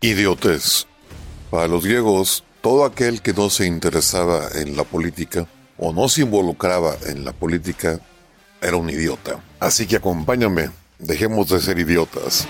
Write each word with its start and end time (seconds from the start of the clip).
Idiotez. 0.00 0.86
Para 1.50 1.66
los 1.66 1.84
griegos, 1.84 2.44
todo 2.60 2.84
aquel 2.84 3.20
que 3.20 3.32
no 3.32 3.50
se 3.50 3.66
interesaba 3.66 4.48
en 4.54 4.76
la 4.76 4.84
política 4.84 5.48
o 5.76 5.92
no 5.92 6.08
se 6.08 6.22
involucraba 6.22 6.96
en 7.06 7.24
la 7.24 7.32
política 7.32 7.98
era 8.62 8.76
un 8.76 8.88
idiota. 8.90 9.42
Así 9.58 9.86
que 9.86 9.96
acompáñame, 9.96 10.70
dejemos 11.00 11.48
de 11.48 11.60
ser 11.60 11.80
idiotas. 11.80 12.46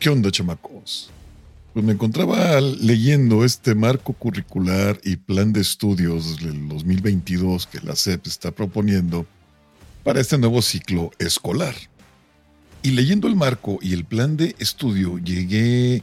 ¿Qué 0.00 0.10
onda, 0.10 0.32
chamacos? 0.32 1.10
Pues 1.72 1.84
me 1.84 1.92
encontraba 1.92 2.60
leyendo 2.60 3.44
este 3.44 3.76
marco 3.76 4.12
curricular 4.12 4.98
y 5.04 5.16
plan 5.16 5.52
de 5.52 5.60
estudios 5.60 6.38
del 6.40 6.68
2022 6.68 7.68
que 7.68 7.78
la 7.80 7.94
SEP 7.94 8.26
está 8.26 8.50
proponiendo 8.50 9.24
para 10.02 10.20
este 10.20 10.36
nuevo 10.36 10.62
ciclo 10.62 11.12
escolar. 11.20 11.74
Y 12.82 12.92
leyendo 12.92 13.28
el 13.28 13.36
marco 13.36 13.78
y 13.82 13.92
el 13.92 14.04
plan 14.04 14.38
de 14.38 14.56
estudio 14.58 15.18
llegué 15.18 16.02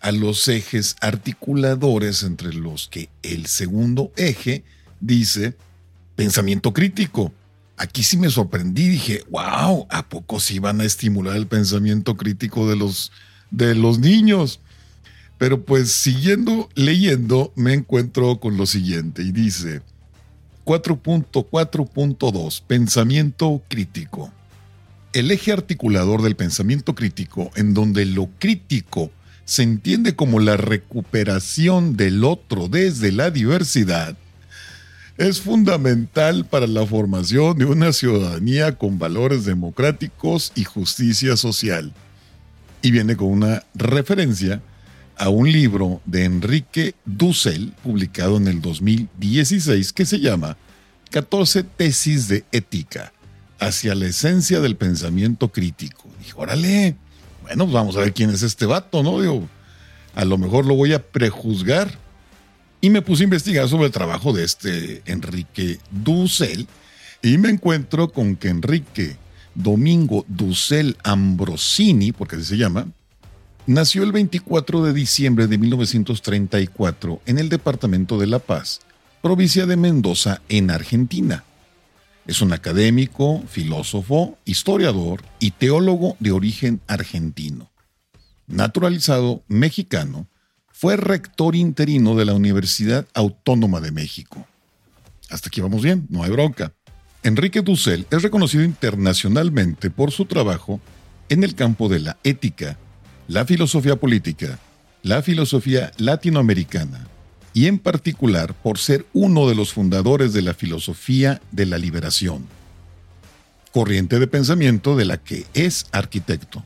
a 0.00 0.12
los 0.12 0.46
ejes 0.46 0.94
articuladores 1.00 2.22
entre 2.22 2.54
los 2.54 2.86
que 2.86 3.08
el 3.22 3.46
segundo 3.46 4.12
eje 4.16 4.62
dice 5.00 5.56
pensamiento 6.14 6.72
crítico. 6.72 7.32
Aquí 7.76 8.04
sí 8.04 8.16
me 8.16 8.30
sorprendí, 8.30 8.88
dije, 8.88 9.24
wow, 9.30 9.88
¿a 9.90 10.08
poco 10.08 10.38
sí 10.38 10.60
van 10.60 10.80
a 10.80 10.84
estimular 10.84 11.34
el 11.36 11.48
pensamiento 11.48 12.16
crítico 12.16 12.68
de 12.68 12.76
los, 12.76 13.10
de 13.50 13.74
los 13.74 13.98
niños? 13.98 14.60
Pero 15.38 15.64
pues 15.64 15.90
siguiendo 15.90 16.68
leyendo 16.76 17.52
me 17.56 17.74
encuentro 17.74 18.38
con 18.38 18.56
lo 18.56 18.66
siguiente 18.66 19.22
y 19.22 19.32
dice 19.32 19.82
4.4.2 20.64 22.62
Pensamiento 22.64 23.60
crítico 23.66 24.32
el 25.12 25.30
eje 25.30 25.52
articulador 25.52 26.22
del 26.22 26.36
pensamiento 26.36 26.94
crítico, 26.94 27.50
en 27.54 27.74
donde 27.74 28.06
lo 28.06 28.28
crítico 28.38 29.10
se 29.44 29.62
entiende 29.62 30.14
como 30.16 30.40
la 30.40 30.56
recuperación 30.56 31.96
del 31.96 32.24
otro 32.24 32.68
desde 32.68 33.12
la 33.12 33.30
diversidad, 33.30 34.16
es 35.18 35.40
fundamental 35.40 36.46
para 36.46 36.66
la 36.66 36.86
formación 36.86 37.58
de 37.58 37.66
una 37.66 37.92
ciudadanía 37.92 38.78
con 38.78 38.98
valores 38.98 39.44
democráticos 39.44 40.52
y 40.54 40.64
justicia 40.64 41.36
social. 41.36 41.92
Y 42.80 42.90
viene 42.90 43.14
con 43.14 43.28
una 43.28 43.62
referencia 43.74 44.62
a 45.16 45.28
un 45.28 45.52
libro 45.52 46.00
de 46.06 46.24
Enrique 46.24 46.94
Dussel, 47.04 47.74
publicado 47.82 48.38
en 48.38 48.48
el 48.48 48.62
2016, 48.62 49.92
que 49.92 50.06
se 50.06 50.18
llama 50.18 50.56
14 51.10 51.62
tesis 51.64 52.28
de 52.28 52.44
ética 52.50 53.12
hacia 53.62 53.94
la 53.94 54.06
esencia 54.06 54.60
del 54.60 54.76
pensamiento 54.76 55.48
crítico. 55.48 56.08
Dije, 56.18 56.32
órale, 56.36 56.96
bueno, 57.42 57.64
pues 57.64 57.74
vamos 57.74 57.96
a 57.96 58.00
ver 58.00 58.12
quién 58.12 58.30
es 58.30 58.42
este 58.42 58.66
vato, 58.66 59.02
¿no? 59.02 59.20
Digo, 59.20 59.48
a 60.14 60.24
lo 60.24 60.38
mejor 60.38 60.66
lo 60.66 60.74
voy 60.74 60.92
a 60.92 61.02
prejuzgar. 61.02 61.98
Y 62.80 62.90
me 62.90 63.02
puse 63.02 63.22
a 63.22 63.24
investigar 63.24 63.68
sobre 63.68 63.86
el 63.86 63.92
trabajo 63.92 64.32
de 64.32 64.44
este 64.44 65.02
Enrique 65.06 65.78
Dussel 65.90 66.66
y 67.22 67.38
me 67.38 67.48
encuentro 67.48 68.10
con 68.10 68.34
que 68.34 68.48
Enrique 68.48 69.16
Domingo 69.54 70.24
Dussel 70.26 70.96
Ambrosini, 71.04 72.10
porque 72.10 72.36
así 72.36 72.44
se 72.44 72.56
llama, 72.56 72.88
nació 73.66 74.02
el 74.02 74.10
24 74.10 74.82
de 74.82 74.92
diciembre 74.92 75.46
de 75.46 75.58
1934 75.58 77.22
en 77.26 77.38
el 77.38 77.48
departamento 77.48 78.18
de 78.18 78.26
La 78.26 78.40
Paz, 78.40 78.80
provincia 79.22 79.66
de 79.66 79.76
Mendoza, 79.76 80.42
en 80.48 80.72
Argentina. 80.72 81.44
Es 82.26 82.40
un 82.40 82.52
académico, 82.52 83.42
filósofo, 83.48 84.38
historiador 84.44 85.22
y 85.40 85.50
teólogo 85.50 86.16
de 86.20 86.30
origen 86.30 86.80
argentino. 86.86 87.72
Naturalizado 88.46 89.42
mexicano, 89.48 90.28
fue 90.70 90.96
rector 90.96 91.56
interino 91.56 92.14
de 92.14 92.24
la 92.24 92.34
Universidad 92.34 93.06
Autónoma 93.14 93.80
de 93.80 93.92
México. 93.92 94.46
Hasta 95.30 95.48
aquí 95.48 95.60
vamos 95.60 95.82
bien, 95.82 96.06
no 96.10 96.22
hay 96.22 96.30
bronca. 96.30 96.72
Enrique 97.22 97.62
Dussel 97.62 98.06
es 98.10 98.22
reconocido 98.22 98.64
internacionalmente 98.64 99.90
por 99.90 100.10
su 100.10 100.26
trabajo 100.26 100.80
en 101.28 101.44
el 101.44 101.54
campo 101.54 101.88
de 101.88 102.00
la 102.00 102.18
ética, 102.24 102.78
la 103.28 103.44
filosofía 103.44 103.96
política, 103.96 104.58
la 105.02 105.22
filosofía 105.22 105.92
latinoamericana, 105.98 107.06
y 107.54 107.66
en 107.66 107.78
particular 107.78 108.54
por 108.54 108.78
ser 108.78 109.06
uno 109.12 109.48
de 109.48 109.54
los 109.54 109.72
fundadores 109.72 110.32
de 110.32 110.42
la 110.42 110.54
filosofía 110.54 111.40
de 111.50 111.66
la 111.66 111.78
liberación, 111.78 112.46
corriente 113.72 114.18
de 114.18 114.26
pensamiento 114.26 114.96
de 114.96 115.04
la 115.04 115.18
que 115.18 115.46
es 115.54 115.86
arquitecto, 115.92 116.64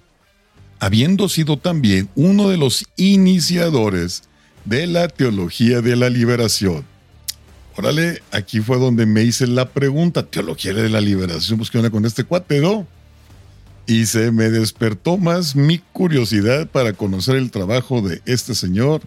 habiendo 0.78 1.28
sido 1.28 1.56
también 1.56 2.08
uno 2.14 2.48
de 2.48 2.56
los 2.56 2.84
iniciadores 2.96 4.24
de 4.64 4.86
la 4.86 5.08
teología 5.08 5.80
de 5.80 5.96
la 5.96 6.10
liberación. 6.10 6.84
Órale, 7.76 8.22
aquí 8.30 8.60
fue 8.60 8.78
donde 8.78 9.06
me 9.06 9.22
hice 9.22 9.46
la 9.46 9.68
pregunta, 9.68 10.24
teología 10.24 10.72
de 10.72 10.88
la 10.88 11.00
liberación, 11.00 11.58
pues 11.58 11.70
qué 11.70 11.78
onda 11.78 11.90
con 11.90 12.04
este 12.06 12.24
cuate, 12.24 12.60
¿no? 12.60 12.86
Y 13.86 14.06
se 14.06 14.32
me 14.32 14.50
despertó 14.50 15.18
más 15.18 15.54
mi 15.54 15.78
curiosidad 15.78 16.66
para 16.68 16.92
conocer 16.92 17.36
el 17.36 17.50
trabajo 17.50 18.00
de 18.00 18.20
este 18.24 18.54
señor, 18.54 19.02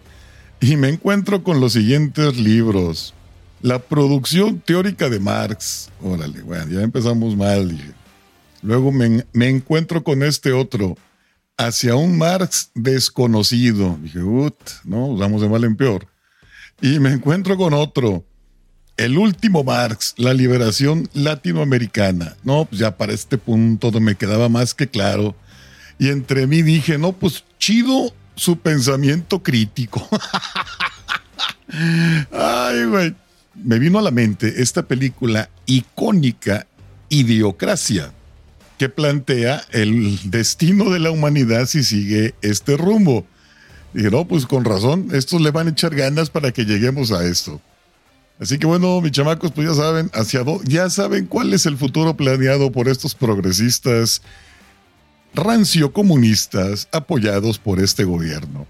y 0.60 0.76
me 0.76 0.88
encuentro 0.88 1.42
con 1.42 1.60
los 1.60 1.72
siguientes 1.72 2.36
libros. 2.36 3.14
La 3.62 3.78
producción 3.78 4.60
teórica 4.60 5.08
de 5.08 5.18
Marx. 5.18 5.90
Órale, 6.02 6.42
bueno, 6.42 6.70
ya 6.70 6.82
empezamos 6.82 7.36
mal, 7.36 7.68
dije. 7.68 7.92
Luego 8.62 8.92
me, 8.92 9.24
encuentro 9.48 10.04
con 10.04 10.22
este 10.22 10.52
otro. 10.52 10.96
Hacia 11.56 11.94
un 11.94 12.16
Marx 12.16 12.70
desconocido. 12.74 13.98
Dije, 14.02 14.20
ut, 14.20 14.56
no, 14.84 15.16
vamos 15.16 15.42
de 15.42 15.48
mal 15.48 15.64
en 15.64 15.76
peor. 15.76 16.06
Y 16.80 16.98
me 17.00 17.10
encuentro 17.10 17.56
con 17.56 17.74
otro. 17.74 18.24
El 18.96 19.16
último 19.16 19.64
Marx, 19.64 20.14
la 20.18 20.34
liberación 20.34 21.08
latinoamericana. 21.14 22.36
No, 22.44 22.66
pues 22.66 22.80
ya 22.80 22.96
para 22.96 23.12
este 23.12 23.38
punto 23.38 23.90
me 23.92 24.14
quedaba 24.14 24.50
más 24.50 24.74
que 24.74 24.88
claro. 24.88 25.34
Y 25.98 26.08
entre 26.08 26.46
mí 26.46 26.62
dije, 26.62 26.98
no, 26.98 27.12
pues 27.12 27.44
chido 27.58 28.14
su 28.40 28.58
pensamiento 28.58 29.42
crítico. 29.42 30.08
Ay, 32.32 32.84
güey. 32.86 33.14
Me 33.54 33.78
vino 33.78 33.98
a 33.98 34.02
la 34.02 34.10
mente 34.10 34.62
esta 34.62 34.84
película 34.84 35.50
icónica, 35.66 36.66
Idiocracia, 37.10 38.14
que 38.78 38.88
plantea 38.88 39.62
el 39.72 40.18
destino 40.30 40.88
de 40.88 41.00
la 41.00 41.10
humanidad 41.10 41.66
si 41.66 41.84
sigue 41.84 42.34
este 42.40 42.78
rumbo. 42.78 43.26
Y 43.92 44.04
no, 44.04 44.26
pues 44.26 44.46
con 44.46 44.64
razón, 44.64 45.08
estos 45.12 45.42
le 45.42 45.50
van 45.50 45.66
a 45.66 45.70
echar 45.72 45.94
ganas 45.94 46.30
para 46.30 46.50
que 46.50 46.64
lleguemos 46.64 47.12
a 47.12 47.26
esto. 47.26 47.60
Así 48.40 48.58
que 48.58 48.66
bueno, 48.66 49.02
mis 49.02 49.12
chamacos, 49.12 49.52
pues 49.52 49.68
ya 49.68 49.74
saben 49.74 50.10
hacia 50.14 50.44
dónde, 50.44 50.64
ya 50.66 50.88
saben 50.88 51.26
cuál 51.26 51.52
es 51.52 51.66
el 51.66 51.76
futuro 51.76 52.16
planeado 52.16 52.72
por 52.72 52.88
estos 52.88 53.14
progresistas 53.14 54.22
rancio 55.34 55.92
comunistas 55.92 56.88
apoyados 56.92 57.58
por 57.58 57.80
este 57.80 58.04
gobierno. 58.04 58.66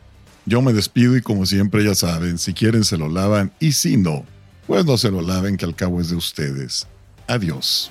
Yo 0.46 0.62
me 0.62 0.72
despido 0.72 1.16
y 1.16 1.22
como 1.22 1.46
siempre 1.46 1.84
ya 1.84 1.94
saben, 1.94 2.38
si 2.38 2.52
quieren 2.54 2.84
se 2.84 2.96
lo 2.96 3.08
lavan 3.08 3.52
y 3.60 3.72
si 3.72 3.96
no, 3.96 4.24
pues 4.66 4.84
no 4.84 4.96
se 4.96 5.10
lo 5.10 5.22
laven 5.22 5.56
que 5.56 5.64
al 5.64 5.76
cabo 5.76 6.00
es 6.00 6.10
de 6.10 6.16
ustedes. 6.16 6.86
Adiós. 7.26 7.90